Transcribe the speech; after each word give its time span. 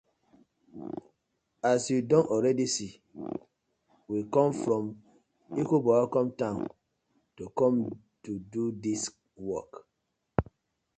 As 1.71 1.81
yu 1.91 1.99
don 2.09 2.25
already 2.35 2.65
see, 2.75 2.93
we 4.09 4.17
com 4.33 4.49
from 4.63 4.83
Ekoboakwan 5.61 6.27
town 6.41 6.61
to 7.35 7.43
com 7.59 7.73
to 8.23 8.31
do 8.53 8.63
dis 8.83 9.03
work. 9.47 9.73